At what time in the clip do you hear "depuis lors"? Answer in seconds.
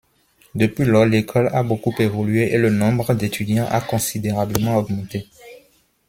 0.55-1.05